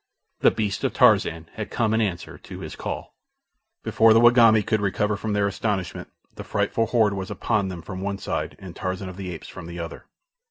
The 0.39 0.49
beasts 0.49 0.83
of 0.83 0.93
Tarzan 0.95 1.47
had 1.53 1.69
come 1.69 1.93
in 1.93 2.01
answer 2.01 2.39
to 2.39 2.61
his 2.61 2.75
call. 2.75 3.13
Before 3.83 4.13
the 4.13 4.19
Wagambi 4.19 4.63
could 4.63 4.81
recover 4.81 5.15
from 5.15 5.33
their 5.33 5.45
astonishment 5.45 6.07
the 6.33 6.43
frightful 6.43 6.87
horde 6.87 7.13
was 7.13 7.29
upon 7.29 7.67
them 7.67 7.83
from 7.83 8.01
one 8.01 8.17
side 8.17 8.55
and 8.57 8.75
Tarzan 8.75 9.09
of 9.09 9.15
the 9.17 9.31
Apes 9.31 9.47
from 9.47 9.67
the 9.67 9.77
other. 9.77 10.07